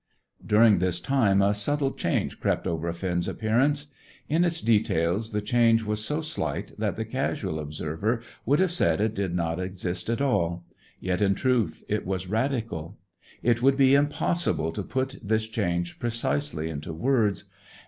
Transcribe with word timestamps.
During 0.43 0.79
this 0.79 0.99
time 0.99 1.43
a 1.43 1.53
subtle 1.53 1.91
change 1.91 2.39
crept 2.39 2.65
over 2.65 2.91
Finn's 2.91 3.27
appearance. 3.27 3.85
In 4.27 4.43
its 4.43 4.59
details 4.59 5.31
the 5.31 5.43
change 5.43 5.83
was 5.83 6.03
so 6.03 6.21
slight 6.21 6.73
that 6.79 6.95
the 6.95 7.05
casual 7.05 7.59
observer 7.59 8.23
would 8.43 8.57
have 8.57 8.71
said 8.71 8.99
it 8.99 9.13
did 9.13 9.35
not 9.35 9.59
exist 9.59 10.09
at 10.09 10.19
all; 10.19 10.65
yet, 10.99 11.21
in 11.21 11.35
truth, 11.35 11.83
it 11.87 12.03
was 12.03 12.25
radical. 12.25 12.97
It 13.43 13.61
would 13.61 13.77
be 13.77 13.93
impossible 13.93 14.71
to 14.71 14.81
put 14.81 15.19
this 15.21 15.45
change 15.47 15.99
precisely 15.99 16.67
into 16.67 16.93
words. 16.93 17.45